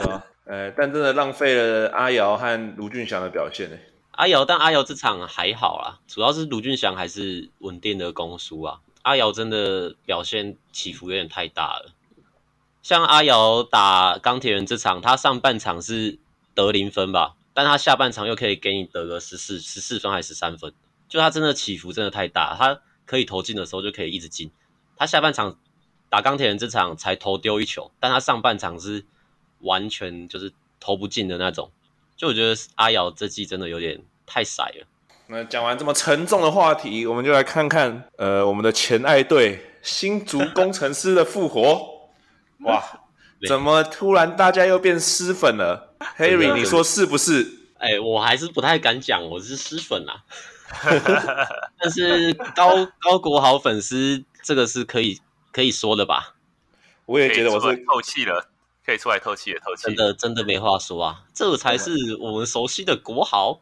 [0.06, 0.26] 吧？
[0.46, 3.78] 呃，但真的浪费了阿瑶和卢俊祥的表现呢。
[4.12, 8.80] 阿瑶，但阿瑶这场还好啦，主要是卢俊祥还是稳定的攻输啊。
[9.08, 11.94] 阿瑶真的表现起伏有点太大了。
[12.84, 16.20] 像阿瑶打钢铁人这场，他上半场是
[16.54, 20.74] 得零分吧，但他下半场又可以给你得个十四十四分还是十三分，
[21.08, 22.54] 就他真的起伏真的太大。
[22.58, 24.52] 他可以投进的时候就可以一直进，
[24.98, 25.58] 他下半场
[26.10, 29.06] 打钢铁人这场才投丢一球，但他上半场是
[29.62, 31.72] 完全就是投不进的那种。
[32.18, 34.86] 就我觉得阿瑶这季真的有点太衰了。
[35.30, 42.10] 那讲完这么沉重的话题，我们就来看看呃我们的前爱队新竹工程师的复活。
[42.64, 42.82] 哇，
[43.48, 47.46] 怎么突然大家又变狮粉了？Harry，你说是不是？
[47.78, 50.24] 哎、欸，我还是不太敢讲我是狮粉啊。
[51.80, 55.20] 但是高高国豪粉丝这个是可以
[55.52, 56.36] 可以说的吧？
[57.06, 58.50] 我也觉得我是透气了，
[58.86, 59.84] 可以出来透气了，透气。
[59.84, 63.62] 真的真的没话说啊，这才是我们熟悉的国豪。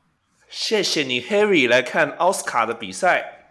[0.57, 3.49] 谢谢你，Harry，来看奥斯卡的比赛。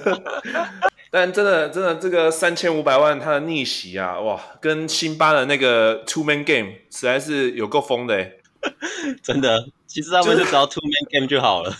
[1.10, 8.30] 但真的真的这个三千五百万他的逆袭啊，哇，跟辛巴的那个 Two Man Game 实在是有够疯的哎。
[9.24, 11.74] 真的，其实他们就只要 Two Man Game 就好了。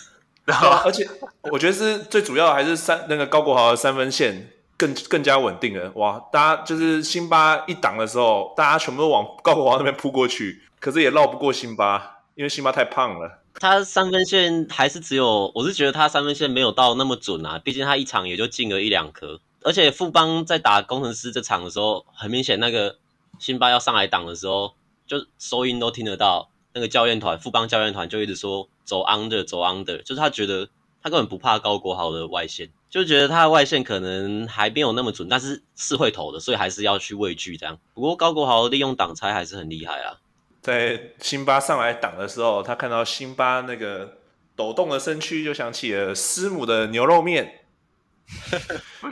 [0.46, 1.06] 然后，而且
[1.52, 5.92] 我觉得是最主要的还是三那个高国豪的三分线更更加稳定了。
[5.96, 13.42] 哇，大家就是辛巴一挡的时候，大家全部都往高国豪那边扑过去，可是也绕不过辛巴，因为辛巴太胖了。
[13.58, 19.40] 他三分线还是只有，我是觉得他三分线没有到那么准啊，毕竟他一场也就进了一两颗。
[19.62, 22.98] 而且富邦在打工程师这场的时候，很明显那个
[23.38, 24.74] 辛巴要上来挡的时候，
[25.06, 26.50] 就收音都听得到。
[26.72, 30.68] 那个教练团，富邦教练团就一直说走 under，走 under，就是他觉得
[31.02, 37.78] 他根本不怕高国豪的外线，就觉得他的外线可能还没有那么准，但是是会投的，所以还是要去畏惧这样。
[37.94, 40.20] 不过高国豪利用挡拆还是很厉害啊，
[40.66, 44.18] 在辛巴上来挡的时候，他看到辛巴那个
[44.56, 47.60] 抖动的身躯，就想起了师母的牛肉面，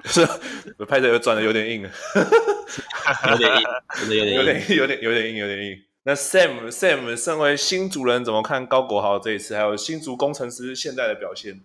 [0.05, 0.27] 是
[0.89, 1.89] 拍的又转的有点硬，
[3.31, 3.63] 有点硬，
[4.01, 5.81] 真的有点硬，有点有点有点硬，有点硬。
[6.03, 11.61] 那 Sam Sam 身为新主人，怎么看高国豪这一次，还有新竹工程师现在的表现？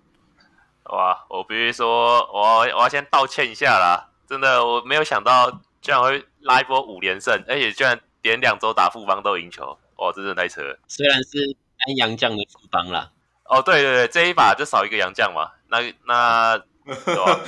[0.83, 4.11] 哇，我必须说，我要我要先道歉一下啦！
[4.29, 5.49] 真的，我没有想到
[5.81, 10.77] 居然会拉一波五连胜，而且居然连两周打副帮都赢球，哦，这真的太扯了！
[10.87, 11.55] 虽然是
[11.85, 13.11] 单阳将的副帮啦，
[13.45, 16.57] 哦，对对对，这一把就少一个杨将嘛，那那
[17.05, 17.39] 对吧？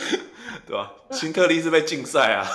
[0.67, 0.91] 对吧？
[1.12, 2.45] 新特利是被禁赛啊，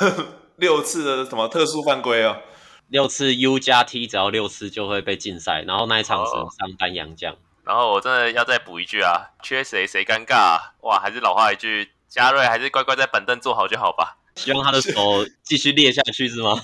[0.57, 2.41] 六次的什么特殊犯规哦。
[2.89, 7.37] 六次 U 加 T，只要六次就会被禁赛，然后那一场是上单阳将。
[7.65, 10.75] 然后我真的要再补一句啊，缺谁谁尴尬啊！
[10.83, 14.19] 哇，还是老话一句，嘉瑞还是乖乖在板凳坐好就好吧。
[14.37, 16.63] 希望他的手继续裂下去是吗？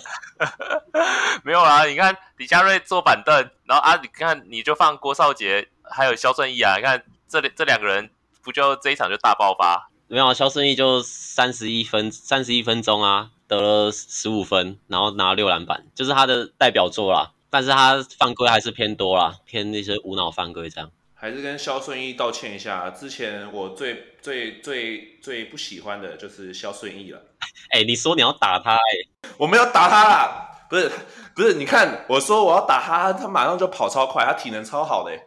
[1.43, 8.11] 没有啊，你看李佳瑞坐板凳，然后啊，你看你就放郭少杰还有肖顺义啊，你看这这两个人
[8.43, 9.91] 不就这一场就大爆发？
[10.07, 13.31] 没有啊，萧顺义就三十一分三十一分钟啊。
[13.49, 17.33] 得了十五分，然后拿了六篮板，就是他的代表作啦。
[17.51, 20.91] 但是他犯规还是偏多啦，偏那些无脑犯规这样。
[21.23, 27.23] 还是跟肖顺义道歉一下，之前我最最最最不喜欢的就是肖顺义了。
[27.71, 30.91] 哎、欸，你说你要打他、欸，哎，我没有打他啦，不是
[31.37, 35.27] 不是，你看我说我要打他，他马上就跑超快，他体能超好的、欸，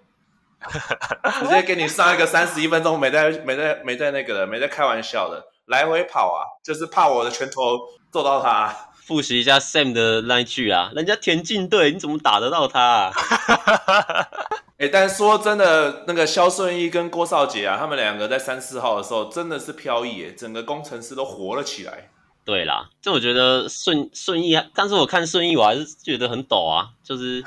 [1.40, 5.42] 直接给你上一个三十一分钟，没在没在没在那个的，没在开玩笑的。
[5.68, 7.80] 来回跑啊，就是怕我的拳头
[8.12, 8.92] 揍到他。
[9.06, 13.14] 复习一下 Sam 的那一句啊，人家田径队你怎么打得到他啊？
[14.78, 22.12] 哎、欸，但说真的，那个萧顺义跟郭少杰啊，他们两个在三四号的时候真的是飘逸，整个工程师都活了起来。
[22.44, 27.42] 对啦，就我觉得顺顺义，但是我看顺义我还是觉得很抖啊，就是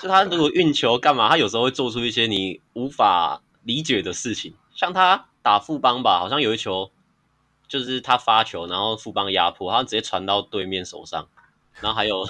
[0.00, 6.90] 就他如果运球干嘛，他有时候会做出一些你无法理解的事情，像他打富邦吧，好像有一球。
[7.66, 11.26] 就是他发球，然后富邦压迫，他直接传到对面手上，
[11.80, 12.24] 然后还有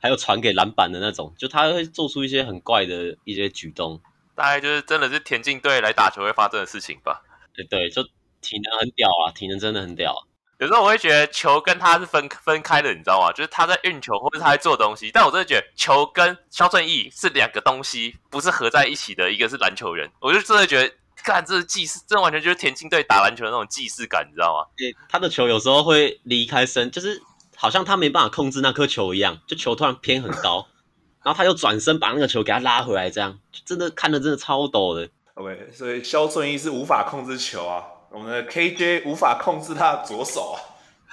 [0.00, 4.00] 还有传给篮板的那种，就他会做出一些很怪的一些举动，
[4.34, 7.22] 大概就是真的是田径队来打球会发生的事情吧？
[7.54, 8.02] 对对，就
[8.40, 10.20] 体能很屌啊，体能真的很屌啊。
[10.58, 13.32] 有时候我会觉得球跟他是分分开的，你知道吗？
[13.32, 19.30] 就是他在运球或者他在做东西，但我真的觉得球跟肖顺义是两个东西，不是合在一起的。
[19.30, 20.94] 一个是篮球人，我就真的觉得。
[21.20, 24.64] 看，这是既视，这完全就是田径队打篮球的那种既视感，你知道吗？
[24.76, 27.20] 对，他的球有时候会离开身，就是
[27.60, 30.68] 好像他没办法控制那颗球一样，就球突然偏很高，
[31.24, 35.08] 然后他又转身把那个球给他拉回来，这样真的看的真的超抖的。
[35.34, 40.58] OK，所以肖顺义是无法控制球啊，我们的 KJ 无法控制他的左手啊，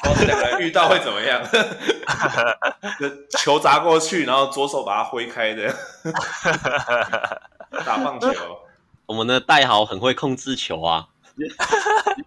[0.03, 1.41] 然后这两个人遇到会怎么样？
[3.39, 5.73] 球砸过去，然后左手把它挥开的，
[7.86, 8.29] 打棒球。
[9.08, 11.08] 我们的代豪很会控制球啊，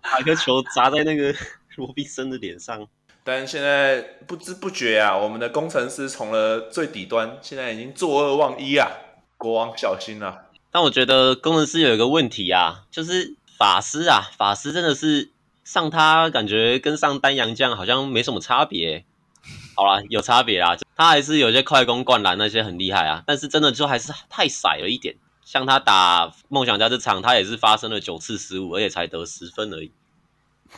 [0.03, 1.35] 把一个球砸在那个
[1.77, 2.87] 罗宾森的脸上。
[3.29, 8.89] 但现在不知不觉啊，我们的工程师从了最底端，现在已经坐二望一啊，
[9.37, 10.45] 国王小心啊！
[10.73, 15.31] 但我觉得工程师有一个问题啊，就是法师啊，法师真的是
[15.63, 19.05] 上他感觉跟上丹阳将好像没什么差别。
[19.77, 25.17] 好啦，有差别啊，他还是有些快攻灌篮那些很厉害啊，但是真的就还是太傻了一点。
[25.45, 29.93] 像他打梦想家这场，他也是发生了九次失误，而且才得十分而已。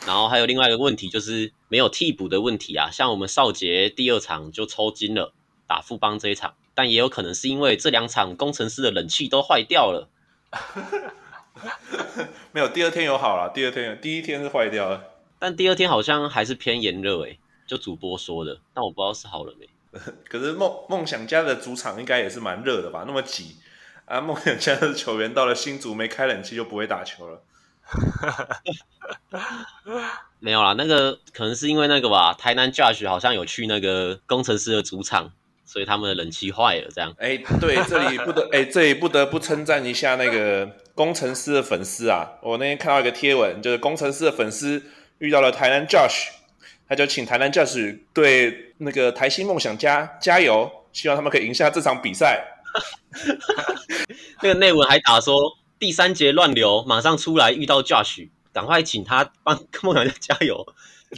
[0.05, 2.89] 然后还有另外一个问题，就是没有替补的问题啊。
[2.91, 5.33] 像我们少杰第二场就抽筋了，
[5.67, 10.09] 打富邦这一场，但也有可能是因为这两场工程师的冷气都坏掉了。
[12.51, 15.03] 没有，第二天有好了，第二天有，第一天是坏掉了，
[15.37, 19.69] 但第二天好像还是偏炎热诶，就主播说的，但我不知道是好了没。
[20.27, 23.03] 可是梦梦想家的主场应该也是蛮热的吧？
[23.05, 23.57] 那么挤
[24.05, 24.21] 啊！
[24.21, 27.43] 梦想家的球员到了新竹没开冷气就不会打球了。
[30.39, 32.33] 没有啦，那个可能是因为那个吧。
[32.33, 35.31] 台南 Josh 好像有去那个工程师的主场，
[35.65, 36.89] 所以他们的冷气坏了。
[36.93, 42.31] 这样，哎，对，这里不得， 哎，这里不得不称赞一下那个工程师的粉丝啊。
[42.41, 44.83] 我那天看到一个贴文，就是工程师的粉丝
[45.19, 46.29] 遇到了台南 Josh，
[46.87, 52.45] 他就请台南 Josh 对那个台新梦想家加油，希望他们可以赢下这场比赛。
[54.41, 55.35] 那个内文还打说。
[55.81, 60.63] 第三节乱流，马上出来遇到 Josh，赶快请他帮梦想家加油。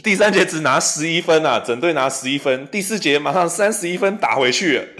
[0.02, 2.66] 第三节只拿十一分啊，整队拿十一分。
[2.68, 4.94] 第四节马上三十一分打回去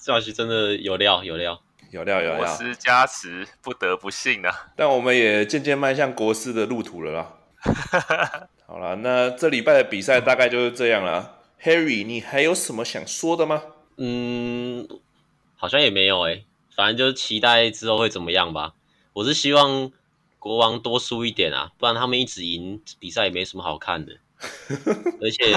[0.00, 2.36] ，Josh 真的有料，有料，有料，有料。
[2.36, 4.68] 国师加持，不得不信啊。
[4.76, 7.34] 但我们也渐渐迈向国师的路途了啦。
[8.68, 11.40] 好了，那这礼拜的比赛大概就是这样了。
[11.64, 13.60] Harry，你还有什么想说的吗？
[13.96, 14.86] 嗯，
[15.56, 16.44] 好像也没有哎、欸，
[16.76, 18.74] 反正就是期待之后会怎么样吧。
[19.18, 19.90] 我是希望
[20.38, 24.12] 国王多输一点啊，不然他们一直赢比赛也没什么好看的。
[25.20, 25.52] 而且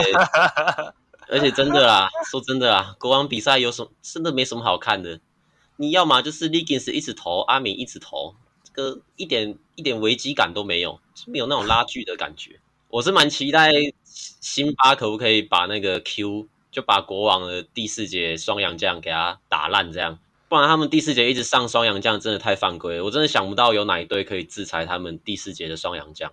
[1.29, 5.19] 而且真的啦，说真的啦，国王比赛有什么真的没什么好看的。
[5.75, 12.59] 你要么就是 Legins 一直投，阿敏一直投，这个一点一点危机感都没有，没有那种拉锯的感觉。
[12.89, 13.69] 我是蛮期待
[14.03, 20.17] 辛巴可不可以把那个 Q 就把国王的第四节双阳将给他打烂这样。
[20.51, 23.05] 不然他们第四节一直上双阳将，真的太犯规了。
[23.05, 26.29] 我真的想不到有哪一队可以制裁他们第四节的双阳将。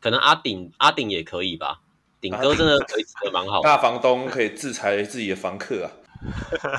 [0.00, 1.78] 可能阿顶阿顶也可以吧，
[2.20, 3.60] 顶哥真的可以的蛮好。
[3.60, 5.86] 大房东可以制裁自己的房客啊。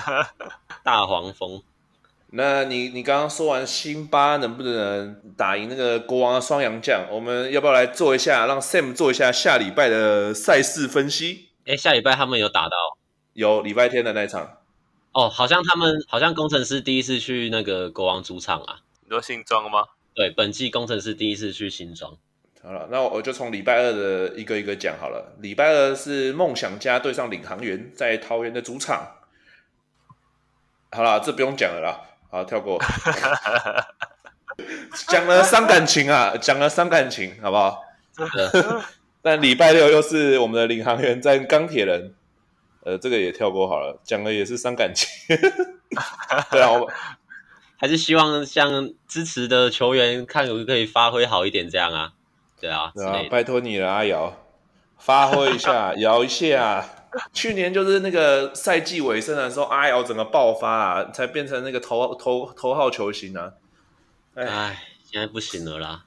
[0.84, 1.64] 大黄蜂。
[2.32, 7.06] 那你你刚刚说完辛巴能不能打赢那个国王的双阳将？
[7.10, 11.52] 我们要不要来做一下，让 Sam 做一下下礼拜的赛事分析？
[11.66, 12.76] 哎，下礼拜他们有打到？
[13.32, 14.58] 有礼拜天的那场。
[15.14, 18.80] 哦，好像他们好像工程师第一次去那个国王主场啊。
[19.04, 19.84] 你说新庄吗？
[20.14, 22.18] 对，本季工程师第一次去新庄。
[22.64, 25.36] 好了，那我就从礼拜二的一个一个讲好了。
[25.40, 29.16] 礼拜二是梦想家对上领航员，在桃园的主场。
[30.92, 32.80] 好了，这不用讲了啦，好，跳过。
[35.08, 37.84] 讲了伤感情啊，讲了伤感情，好不好？
[38.16, 38.82] 真的。
[39.22, 42.14] 但礼拜六又是我们的领航员在钢铁人。
[42.84, 45.08] 呃，这个也跳过好了，讲的也是伤感情。
[46.52, 46.90] 对啊，我
[47.78, 52.14] 还是希望像支持的球员，看可不可以发挥好一点，这样啊？
[52.60, 54.38] 对啊，对啊，拜托你了，阿瑶，
[54.98, 56.86] 发挥一下，摇一下。
[57.34, 63.52] 去年就是那个赛季尾声的时候，阿瑶整个爆发啊，才变成那个头头头号球星啊。
[64.36, 66.06] 哎，现在不行了啦。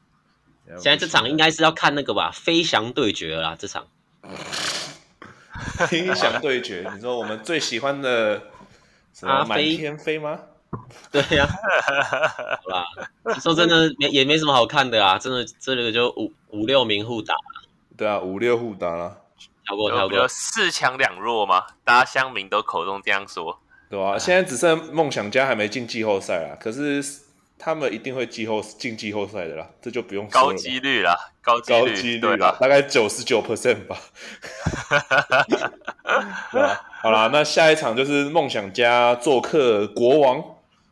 [0.67, 3.87] 现在这场应该是要看那个吧，飞翔对决了啦，这场。
[5.88, 8.43] 飞翔对决，你说我们最喜欢的
[9.14, 10.38] 什么满天飞吗？
[11.12, 12.29] 对呀、啊，
[12.62, 12.85] 好啦，
[13.40, 17.35] 说真的，没也没什么好看的啊，真的这个就五五六名互打，
[17.97, 19.19] 对啊，五六互打了，
[19.64, 27.24] 跳过跳过，四强两弱嘛，大家乡民都口中这样说，对啊，现在只剩梦想家还没进季后赛啊，可是。
[27.64, 30.48] 他们一定会季后进季后赛的啦，这就不用说了。
[30.48, 33.98] 高几率啦，高几率，率啦，大概九十九 percent 吧。
[37.00, 40.44] 好啦，那下一场就是梦想家做客国王，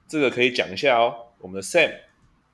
[0.08, 1.14] 这个可以讲一下哦。
[1.40, 1.92] 我们的 Sam，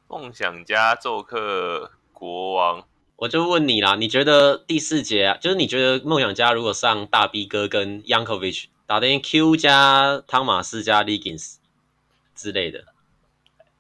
[0.09, 11.59] 梦想家做客国王，我就问你啦，你觉得第四节啊，就是你觉得梦想家如果上大 B 哥跟 Yankovic 打的 Q 加汤马斯加 Legins
[12.35, 12.85] 之类的？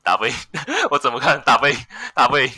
[0.09, 0.33] 打不赢，
[0.91, 1.77] 我怎么看打不赢？
[2.15, 2.51] 打不赢。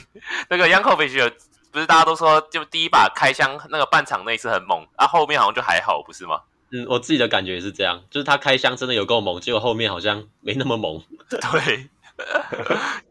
[0.49, 1.33] 那个 Yankovic
[1.73, 6.43] 不是大家都说，就第一把开箱那个半场那一次很猛，啊，后面好像就还好，不是吗？
[6.71, 11.03] 嗯，我自己的感觉也是这样，就是他开箱真的有够猛，结果后面好像没那么猛。
[11.29, 11.91] 对，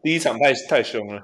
[0.02, 1.22] 第一场太太凶了。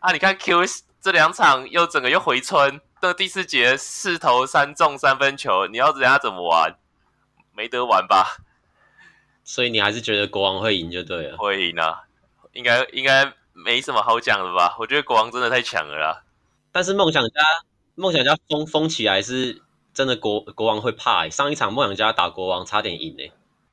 [0.00, 0.64] 啊，你看 Q
[1.00, 6.74] 这两场又整个又回春，那第四节四投三中三分球，你要人家怎么玩？
[7.54, 8.38] 没得玩吧？
[9.44, 12.02] 所以你还是觉得国王会赢就对了，会赢啊。
[12.52, 14.76] 应该应该没什么好讲的吧？
[14.78, 16.22] 我觉得国王真的太强了啦。
[16.72, 17.40] 但是梦想家
[17.94, 21.30] 梦想家疯疯起来是真的国国王会怕、欸。
[21.30, 23.32] 上一场梦想家打国王差点赢呢、欸，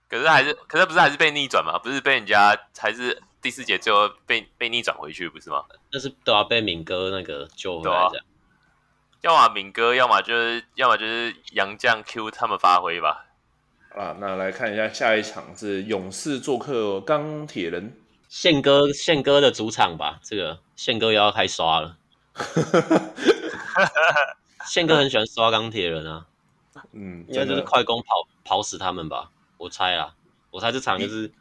[0.10, 1.78] 可是还是，可是不是还是被逆转嘛？
[1.80, 5.64] 不是被人家还是第四节最后被被逆转回去，不是吗？
[5.92, 8.26] 但是都要被敏哥那个救回来这样。
[9.22, 13.26] 要么敏哥，要么就是要么就是杨将 Q 他们发挥吧。
[13.96, 17.98] 啊，那来看一下下一场是勇士做客钢铁人，
[18.28, 20.20] 宪哥宪哥的主场吧？
[20.24, 21.98] 这个宪哥又要开刷了。
[24.68, 26.26] 宪哥很喜欢刷钢铁人啊，
[26.92, 29.32] 嗯，应该就是快攻跑跑死他们吧？
[29.58, 30.16] 我猜啊，
[30.52, 31.32] 我猜这场就是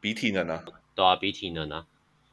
[0.00, 0.64] 比体能啊，
[0.94, 1.84] 对啊，比体能啊，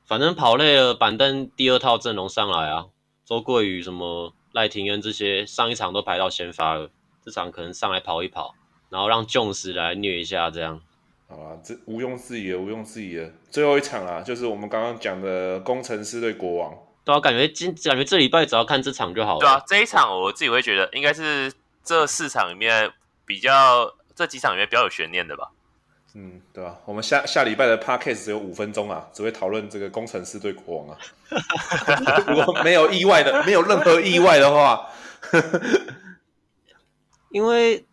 [0.05, 2.85] 反正跑累了，板凳第二套阵容上来啊，
[3.25, 6.89] 周桂宇什么赖廷恩这些上一场都排到先发了，
[7.23, 8.55] 这场可能上来跑一跑。
[8.89, 10.81] 然后让 Jones 来虐一下，这样，
[11.29, 13.29] 好啊，这毋庸置疑的，毋庸置疑的。
[13.51, 16.73] 最后一场啊，就是我们刚刚讲的工程师对国王。
[17.03, 19.39] 对啊，感觉今感觉这礼拜只要看这场就好了。
[19.39, 21.51] 对啊，这一场我自己会觉得应该是
[21.83, 22.89] 这四场里面
[23.25, 25.51] 比较这几场里面比较有悬念的吧。
[26.13, 30.97] 嗯，对啊，我们下下礼拜的 Podcast 只有五分钟啊，只会讨论这个工程师对国王啊。
[32.25, 34.87] 如果没有意外的，没有任何意外的话，
[37.31, 37.83] 因为。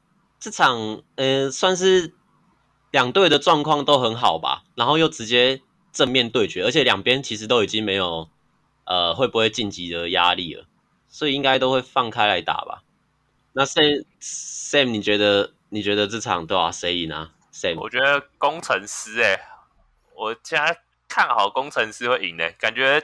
[0.41, 2.13] 这场，呃，算是
[2.95, 5.61] 两队的状况都很好吧，然后又直接
[5.93, 8.29] 正面对决，而且两边其实都已经没有，
[8.85, 10.67] 呃，会不会晋级的压力了，
[11.09, 12.85] 所以应该都会放开来打吧。
[13.53, 19.41] 那 Sam Sam，你觉得你觉得这场多少谁赢啊？Sam，我觉得工程师，哎，
[20.15, 20.79] 我现在
[21.09, 23.03] 看好工程师会赢诶，感觉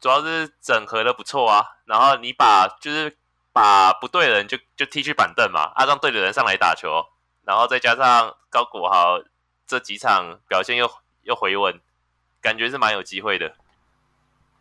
[0.00, 3.16] 主要是整合的不错啊，然后你把就是。
[3.52, 7.04] 把不对的人就就踢去板凳嘛，啊，让对的人上来打球，
[7.50, 9.20] 然后再加上高国豪
[9.66, 10.88] 这几场表现又
[11.24, 11.80] 又回稳，
[12.40, 13.56] 感觉是蛮有机会的。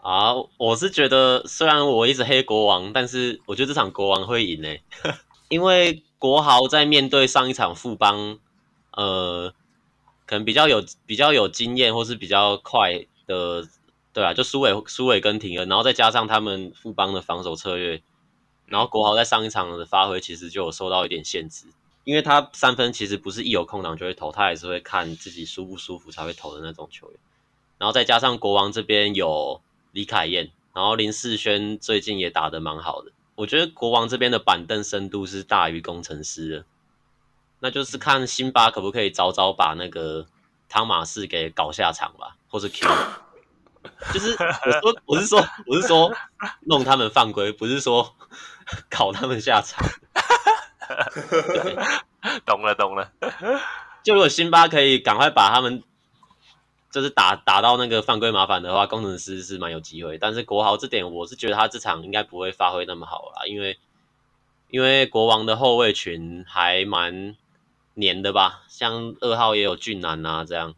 [0.02, 4.82] 啊，我是觉得虽然我一直黑国王，但是我觉得这场国王会赢诶，
[5.50, 8.40] 因为国豪在面对上一场富邦，
[8.94, 9.54] 呃，
[10.26, 13.68] 可能比较有比较有经验或是比较快的，
[14.12, 18.02] 对啊，就苏伟苏伟跟廷恩，然后再加上他们富邦的防守策略。
[18.66, 21.68] 然后国豪在上一场的发挥其实就有受到一点限制，
[22.10, 27.20] 因为他三分其实不是一有空档就会投，他还是会看自己舒不舒服才会投的那种球员。
[27.78, 36.66] 然后再加上国王这边有李凯燕，然后林世轩最近也打得蛮好的，我觉得国王这边的板凳深度是大于工程师的，
[37.60, 40.26] 那就是看辛巴可不可以早早把那个
[40.68, 42.90] 汤马士给搞下场吧，或是 Q。
[44.12, 46.12] 就是我说我是说我是说
[46.62, 48.16] 弄他们犯规，不是说
[48.90, 49.88] 搞他们下场。
[52.46, 53.12] 懂了懂了。
[54.04, 55.84] 就如果辛巴可以赶快把他们
[56.92, 60.18] 就是打打到那个犯规麻烦的话，工程师是蛮有机会。
[60.18, 63.78] 但是国豪这点，我是觉得他这场应该不会发挥那么好啦，因为
[64.70, 67.36] 因为国王的后卫群还蛮
[67.94, 70.76] 黏的吧，像二号也有俊男啊这样。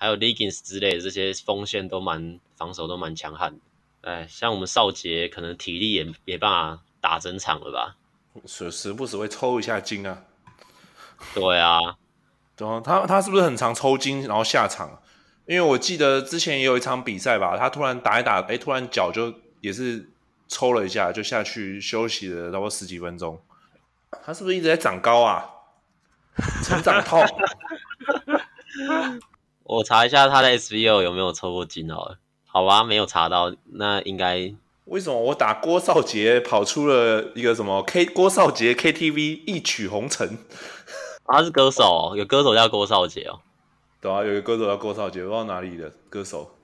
[0.00, 3.60] 还有 Legins 之类的这些锋线都蛮防守都蛮强悍的，
[4.02, 7.96] 哎，像我们少杰可能体力也没办法打整场了吧？
[8.46, 10.22] 时时不时会抽一下筋啊。
[11.34, 11.78] 对啊，
[12.56, 15.00] 对啊，他他是不是很常抽筋然后下场？
[15.46, 20.10] 因为我记得之前也有一场比赛吧，他突然打一打，哎，突然脚就也是
[20.46, 23.40] 抽了一下，就下去休息了差不多十几分钟。
[24.22, 25.50] 他是不是一直在长高啊？
[26.62, 27.24] 成长痛。
[29.64, 34.54] 我查一下他的 SVO 有没有抽过筋好了，好吧，没有查到，那应该
[34.88, 40.38] 为什么我打郭少杰跑出了一个什么 K 郭少杰 KTV 一曲红尘？
[41.26, 43.40] 他是歌手哦，有歌手叫郭少杰哦，
[44.00, 46.54] 对啊，有一个歌手叫郭少杰，不知道哪里的歌手。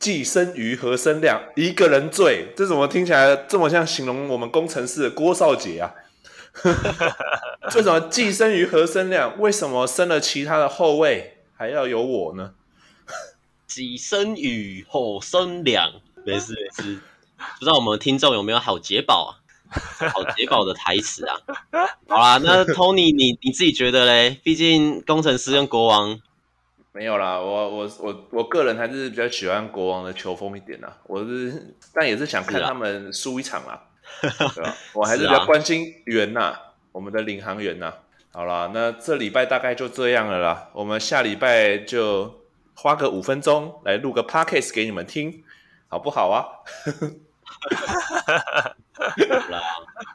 [0.00, 5.94] 既生瑜何生亮，一个人醉，这怎么听起来这么像形容我们工程师的郭少杰啊？
[7.70, 9.38] 这什么既生瑜何生亮？
[9.38, 11.36] 为什么生了其他的后卫？
[11.54, 12.54] 还要有我呢？
[13.68, 15.92] 既生瑜，何生亮？
[16.24, 16.98] 没事没事，
[17.58, 19.40] 不知道我们听众有没有好解宝啊？
[20.12, 21.36] 好解宝的台词啊！
[22.08, 24.40] 好啦，那 Tony，你你自己觉得嘞？
[24.42, 26.20] 毕竟工程师跟国王
[26.92, 30.96] 没有啦，我我我我个人还是比较喜欢国王的球风一点啦。
[31.06, 33.80] 我是，但也是想看他们输一场啦，
[34.20, 34.76] 对吧？
[34.92, 36.52] 我还是比较关心员呐，
[36.90, 37.94] 我们的领航员呐。
[38.32, 40.68] 好啦，那这礼拜大概就这样了啦。
[40.72, 42.40] 我们下礼拜就
[42.74, 45.44] 花个五分钟来录个 podcast 给你们听，
[45.86, 46.42] 好不好啊？
[48.94, 49.04] 好
[49.50, 49.62] 啦，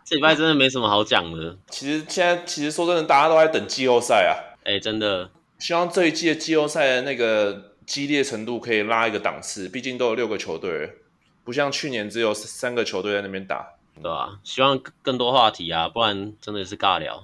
[0.03, 1.57] 这礼拜真的没什么好讲的。
[1.69, 4.33] 其实现在，其实说真的，大家都在等季后赛啊。
[4.63, 5.29] 哎、欸，真的，
[5.59, 9.67] 希望这一季的季后赛的那个激烈程度可以拉一个档次。
[9.67, 10.97] 毕竟都有六个球队，
[11.43, 13.67] 不像去年只有三个球队在那边打。
[13.95, 14.39] 对吧、啊？
[14.43, 17.23] 希望更多话题啊，不然真的是尬聊。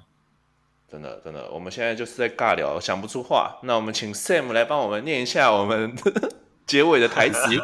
[0.90, 3.58] 真的真的，我们现在就是在尬聊，想不出话。
[3.64, 5.94] 那我们请 Sam 来帮我们念一下我们
[6.66, 7.60] 结尾的台词。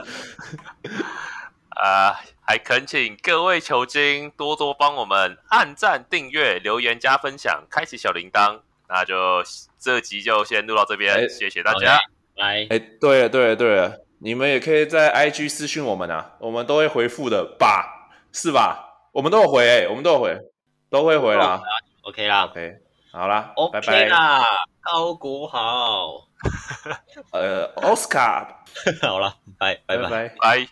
[1.72, 8.62] 啊，还恳请各位球精多多帮我们按赞、订阅、留言、加分享、开启小铃铛。
[8.88, 9.44] 那就
[9.78, 12.00] 这集就先录到这边，欸、谢谢大家。
[12.38, 18.10] 拜，哎，对了对了对了，你们也可以在 IG 私讯我们啊，我们都会回复的吧？
[18.32, 19.02] 是吧？
[19.12, 20.40] 我们都有回、欸，我们都有回，
[20.90, 21.62] 都会回啦。
[22.04, 22.78] OK 啦，OK。
[23.12, 24.46] 好啦，OK 拜拜啦，
[24.80, 26.28] 高国豪，
[27.34, 28.64] 呃，奥斯卡，
[29.02, 30.68] 好了，拜拜拜拜。